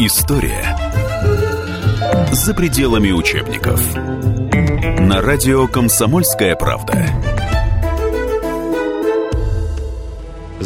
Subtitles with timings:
[0.00, 0.76] История
[2.32, 3.94] за пределами учебников.
[5.00, 7.17] На радио «Комсомольская правда».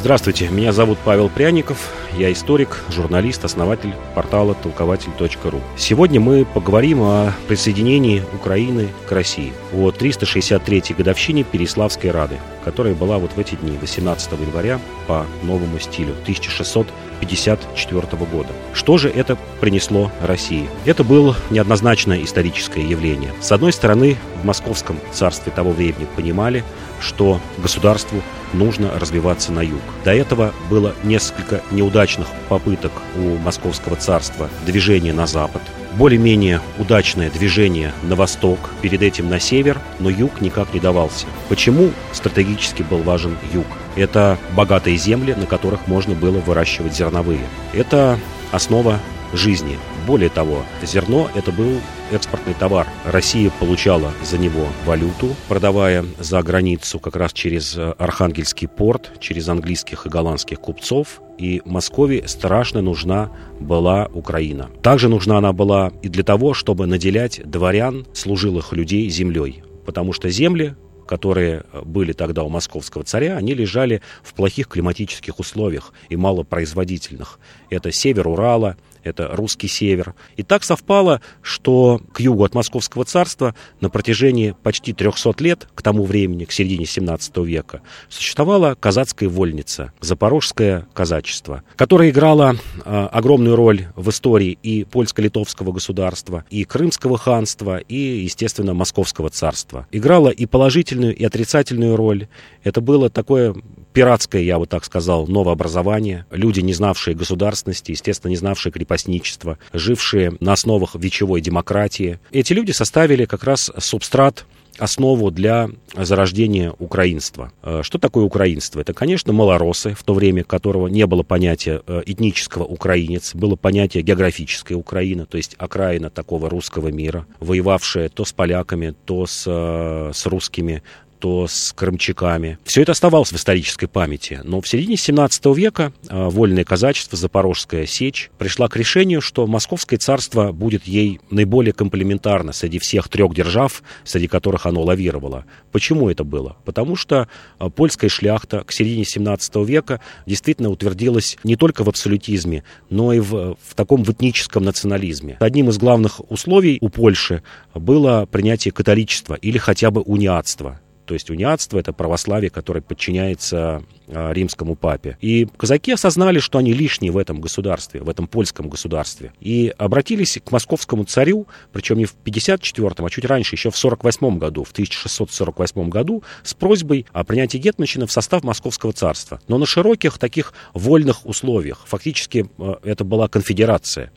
[0.02, 5.60] Здравствуйте, меня зовут Павел Пряников, я историк, журналист, основатель портала толкователь.ру.
[5.76, 13.18] Сегодня мы поговорим о присоединении Украины к России, о 363-й годовщине Переславской Рады, которая была
[13.18, 18.48] вот в эти дни, 18 января, по новому стилю, 1654 года.
[18.74, 20.68] Что же это принесло России?
[20.84, 23.32] Это было неоднозначное историческое явление.
[23.40, 26.64] С одной стороны, в московском царстве того времени понимали,
[26.98, 28.20] что государству
[28.52, 29.80] нужно развиваться на юг.
[30.04, 35.62] До этого было несколько неудачных попыток у Московского царства движения на запад,
[35.94, 41.26] более-менее удачное движение на восток, перед этим на север, но юг никак не давался.
[41.48, 43.66] Почему стратегически был важен юг?
[43.96, 47.46] Это богатые земли, на которых можно было выращивать зерновые.
[47.74, 48.18] Это
[48.52, 48.98] основа
[49.34, 49.78] жизни.
[50.06, 52.86] Более того, зерно– это был экспортный товар.
[53.04, 59.48] Россия получала за него валюту, продавая за границу как раз через э, Архангельский порт, через
[59.48, 61.20] английских и голландских купцов.
[61.38, 64.70] И Москве страшно нужна была Украина.
[64.82, 69.62] Также нужна она была и для того, чтобы наделять дворян, служилых людей землей.
[69.86, 70.74] Потому что земли
[71.06, 77.38] которые были тогда у московского царя, они лежали в плохих климатических условиях и малопроизводительных.
[77.70, 80.14] Это север Урала, это русский север.
[80.36, 85.82] И так совпало, что к югу от Московского царства на протяжении почти 300 лет, к
[85.82, 93.56] тому времени, к середине 17 века, существовала казацкая вольница, запорожское казачество, которое играло э, огромную
[93.56, 99.86] роль в истории и польско-литовского государства, и крымского ханства, и, естественно, московского царства.
[99.90, 102.28] Играло и положительную, и отрицательную роль.
[102.62, 103.54] Это было такое
[103.92, 106.26] пиратское, я бы так сказал, новообразование.
[106.30, 112.18] Люди, не знавшие государственности, естественно, не знавшие крепостничества, жившие на основах вечевой демократии.
[112.30, 114.46] Эти люди составили как раз субстрат
[114.78, 117.52] основу для зарождения украинства.
[117.62, 118.80] Э, что такое украинство?
[118.80, 124.02] Это, конечно, малоросы, в то время которого не было понятия э, этнического украинец, было понятие
[124.02, 130.10] географической Украина, то есть окраина такого русского мира, воевавшая то с поляками, то с, э,
[130.14, 130.82] с русскими,
[131.22, 132.58] то с крымчаками.
[132.64, 134.40] Все это оставалось в исторической памяти.
[134.42, 140.00] Но в середине 17 века э, вольное казачество, Запорожская сечь, пришла к решению, что Московское
[140.00, 145.44] царство будет ей наиболее комплементарно среди всех трех держав, среди которых оно лавировало.
[145.70, 146.56] Почему это было?
[146.64, 147.28] Потому что
[147.60, 153.20] э, польская шляхта к середине 17 века действительно утвердилась не только в абсолютизме, но и
[153.20, 155.36] в, в таком в этническом национализме.
[155.38, 157.44] Одним из главных условий у Польши
[157.76, 160.80] было принятие католичества или хотя бы униатства.
[161.06, 163.82] То есть униатство— это православие, которое подчиняется
[164.12, 165.16] римскому папе.
[165.20, 169.32] И казаки осознали, что они лишние в этом государстве, в этом польском государстве.
[169.40, 174.38] И обратились к московскому царю, причем не в 54-м, а чуть раньше, еще в 48
[174.38, 179.40] году, в 1648 году, с просьбой о принятии Гетманщины в состав московского царства.
[179.48, 181.84] Но на широких таких вольных условиях.
[181.86, 184.10] Фактически а, это была конфедерация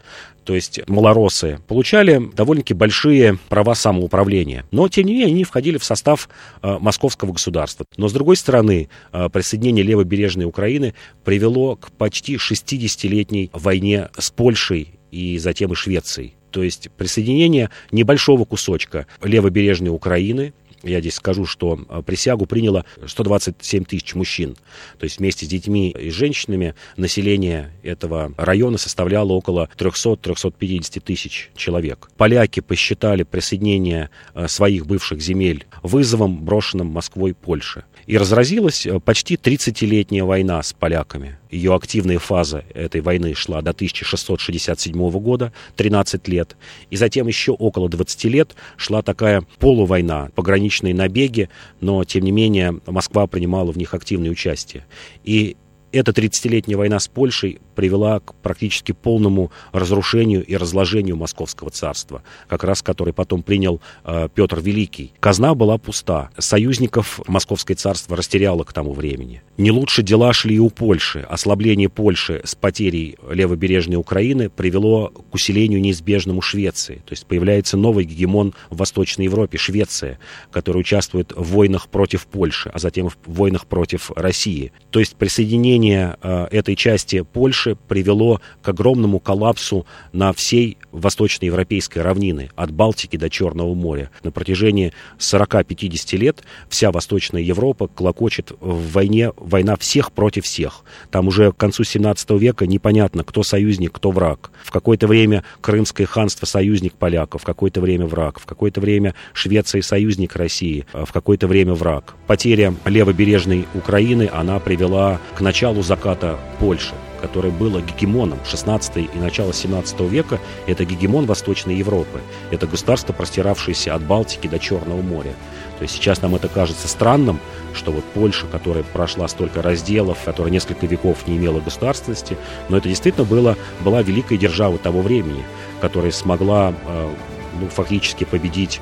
[0.45, 4.63] то есть малоросы, получали довольно-таки большие права самоуправления.
[4.71, 6.29] Но, тем не менее, они входили в состав
[6.61, 7.85] э, московского государства.
[7.97, 14.89] Но, с другой стороны, э, присоединение левобережной Украины привело к почти 60-летней войне с Польшей
[15.11, 16.33] и затем и Швецией.
[16.51, 20.53] То есть присоединение небольшого кусочка левобережной Украины
[20.85, 24.55] я здесь скажу, что а, присягу приняло 127 тысяч мужчин.
[24.99, 32.09] То есть вместе с детьми и женщинами население этого района составляло около 300-350 тысяч человек.
[32.17, 37.85] Поляки посчитали присоединение а, своих бывших земель вызовом, брошенным Москвой Польше.
[38.07, 41.37] И разразилась а, почти 30-летняя война с поляками.
[41.55, 46.57] Ее активная фаза этой войны шла до 1667 года, 13 лет.
[46.89, 51.47] И затем еще около 20 лет шла такая полувойна, пограничные набеги,
[51.79, 54.85] но, тем не менее, Москва принимала в них активное участие.
[55.23, 55.55] И
[55.93, 62.63] эта 30-летняя война с Польшей привела к практически полному разрушению и разложению Московского царства, как
[62.63, 65.13] раз который потом принял э, Петр Великий.
[65.19, 66.29] Казна была пуста.
[66.37, 69.41] Союзников Московское царство растеряло к тому времени.
[69.57, 71.19] Не лучше дела шли и у Польши.
[71.19, 77.01] Ослабление Польши с потерей левобережной Украины привело к усилению неизбежному Швеции.
[77.05, 80.19] То есть появляется новый гегемон в Восточной Европе, Швеция,
[80.51, 84.71] который участвует в войнах против Польши, а затем в войнах против России.
[84.91, 92.01] То есть присоединение э, этой части Польши Польши привело к огромному коллапсу на всей восточноевропейской
[92.01, 94.09] равнины, от Балтики до Черного моря.
[94.23, 100.83] На протяжении 40-50 лет вся Восточная Европа клокочет в войне, война всех против всех.
[101.11, 104.51] Там уже к концу 17 века непонятно, кто союзник, кто враг.
[104.63, 109.81] В какое-то время Крымское ханство союзник поляков, в какое-то время враг, в какое-то время Швеция
[109.81, 112.15] союзник России, в какое-то время враг.
[112.27, 116.93] Потеря левобережной Украины, она привела к началу заката Польши
[117.25, 122.21] которое было гегемоном 16 и начала 17 века, это гегемон Восточной Европы.
[122.51, 125.33] Это государство, простиравшееся от Балтики до Черного моря.
[125.79, 127.39] То есть сейчас нам это кажется странным,
[127.73, 132.37] что вот Польша, которая прошла столько разделов, которая несколько веков не имела государственности,
[132.69, 135.43] но это действительно было, была великая держава того времени,
[135.81, 137.13] которая смогла э,
[137.59, 138.81] ну, фактически победить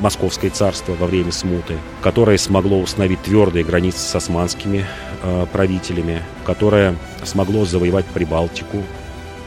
[0.00, 4.86] Московское царство во время смуты, которое смогло установить твердые границы с османскими
[5.22, 8.82] э, правителями, которое смогло завоевать Прибалтику,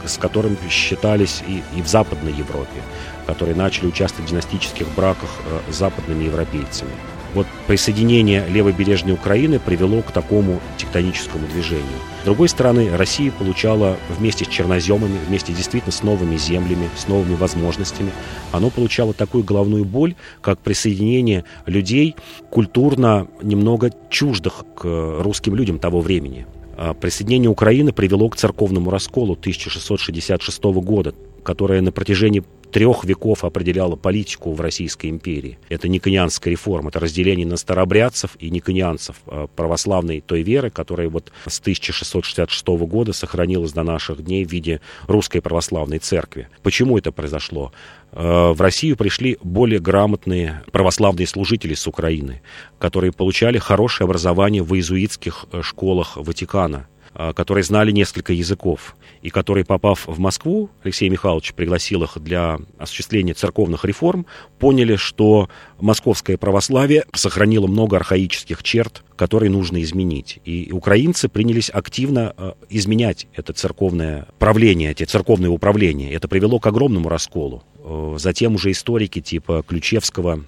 [0.04, 2.82] с которым считались и, и в Западной Европе,
[3.26, 6.92] которые начали участвовать в династических браках э, с западными европейцами.
[7.34, 11.86] Вот присоединение левобережной Украины привело к такому тектоническому движению.
[12.22, 17.34] С другой стороны, Россия получала вместе с черноземами, вместе действительно с новыми землями, с новыми
[17.34, 18.12] возможностями,
[18.50, 22.16] оно получало такую головную боль, как присоединение людей
[22.50, 24.84] культурно немного чуждых к
[25.20, 26.46] русским людям того времени.
[26.76, 33.96] А присоединение Украины привело к церковному расколу 1666 года, которое на протяжении трех веков определяла
[33.96, 35.58] политику в Российской империи.
[35.68, 41.32] Это никонианская реформа, это разделение на старобрядцев и никонианцев а, православной той веры, которая вот
[41.46, 46.48] с 1666 года сохранилась до наших дней в виде русской православной церкви.
[46.62, 47.72] Почему это произошло?
[48.12, 52.42] А, в Россию пришли более грамотные православные служители с Украины,
[52.78, 56.86] которые получали хорошее образование в иезуитских э, школах Ватикана
[57.34, 63.34] которые знали несколько языков, и которые, попав в Москву, Алексей Михайлович пригласил их для осуществления
[63.34, 64.26] церковных реформ,
[64.58, 65.48] поняли, что
[65.80, 70.38] московское православие сохранило много архаических черт, которые нужно изменить.
[70.44, 76.12] И украинцы принялись активно а, изменять это церковное правление, эти церковные управления.
[76.12, 77.64] Это привело к огромному расколу.
[77.80, 80.44] Э, затем уже историки типа Ключевского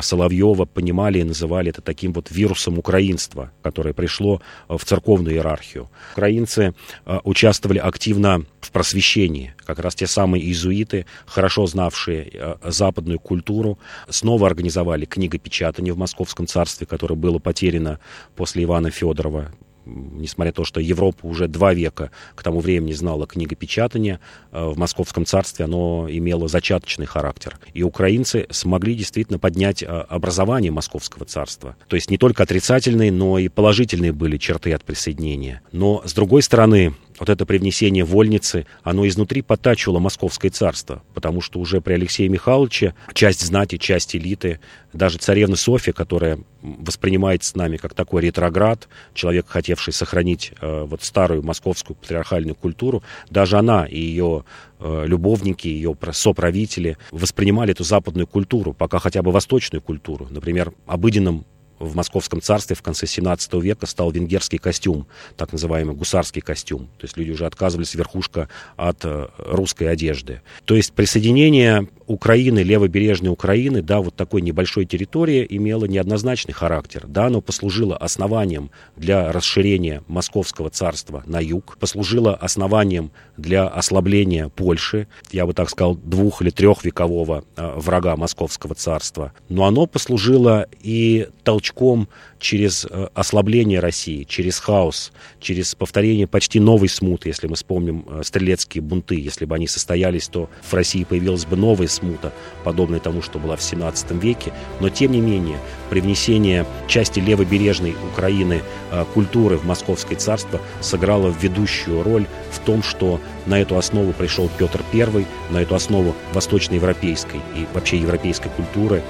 [0.00, 5.90] Соловьева понимали и называли это таким вот вирусом украинства, которое пришло э, в церковную иерархию.
[6.12, 6.74] Украинцы
[7.06, 9.54] э, участвовали активно в просвещении.
[9.64, 13.78] Как раз те самые иезуиты, хорошо знавшие э, западную культуру,
[14.08, 18.00] снова организовали книгопечатание в Московском царстве, которое было потеряно
[18.36, 19.52] после Ивана Федорова
[19.86, 24.20] несмотря на то, что Европа уже два века к тому времени знала книгопечатание,
[24.52, 27.58] э, в Московском царстве оно имело зачаточный характер.
[27.72, 31.76] И украинцы смогли действительно поднять э, образование Московского царства.
[31.88, 35.62] То есть не только отрицательные, но и положительные были черты от присоединения.
[35.72, 41.60] Но, с другой стороны, вот это привнесение вольницы, оно изнутри потачивало Московское царство, потому что
[41.60, 44.60] уже при Алексее Михайловиче часть знати, часть элиты,
[44.92, 51.02] даже царевна Софья, которая воспринимается с нами как такой ретроград, человек, хотевший сохранить э, вот
[51.02, 54.44] старую московскую патриархальную культуру, даже она и ее
[54.80, 60.26] э, любовники, ее соправители воспринимали эту западную культуру, пока хотя бы восточную культуру.
[60.30, 61.44] Например, обыденным
[61.84, 66.88] в Московском царстве в конце 17 века стал венгерский костюм, так называемый гусарский костюм.
[66.98, 70.42] То есть люди уже отказывались верхушка от э, русской одежды.
[70.64, 77.04] То есть присоединение Украины, левобережной Украины, да, вот такой небольшой территории имело неоднозначный характер.
[77.06, 85.08] Да, оно послужило основанием для расширения Московского царства на юг, послужило основанием для ослабления Польши,
[85.32, 89.32] я бы так сказал, двух- или трехвекового э, врага Московского царства.
[89.48, 92.08] Но оно послужило и толчком
[92.38, 98.22] через э, ослабление России, через хаос, через повторение почти новой смуты, если мы вспомним э,
[98.24, 102.32] стрелецкие бунты, если бы они состоялись, то в России появилась бы новая смута,
[102.64, 104.52] подобная тому, что была в 17 веке.
[104.80, 105.58] Но, тем не менее,
[105.90, 113.20] привнесение части левобережной Украины э, культуры в Московское царство сыграло ведущую роль в том, что
[113.46, 119.02] на эту основу пришел Петр I, на эту основу восточноевропейской и вообще европейской культуры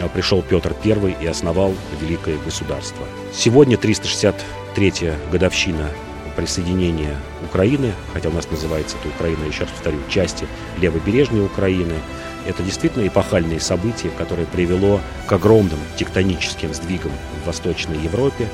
[0.00, 3.06] а, пришел Петр I и основал великое государство.
[3.32, 5.88] Сегодня 363-я годовщина
[6.36, 10.46] присоединения Украины, хотя у нас называется это Украина, еще раз повторю, части
[10.78, 11.94] левобережной Украины.
[12.46, 18.48] Это действительно эпохальные события, которые привело к огромным тектоническим сдвигам в Восточной Европе,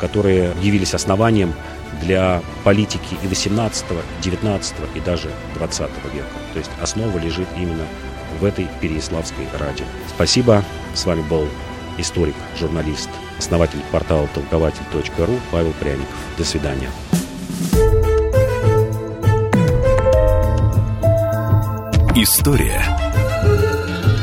[0.00, 1.54] которые явились основанием
[2.02, 3.84] для политики и 18,
[4.22, 5.80] 19 и даже 20
[6.12, 6.26] века.
[6.52, 7.84] То есть основа лежит именно
[8.40, 9.84] в этой Переяславской раде.
[10.08, 10.64] Спасибо.
[10.94, 11.46] С вами был
[11.98, 16.14] историк, журналист, основатель портала толкователь.ру Павел Пряников.
[16.38, 16.90] До свидания.
[22.16, 23.09] История